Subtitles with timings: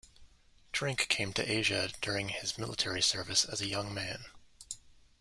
[0.73, 4.25] Trink came to Asia during his military service as a young man.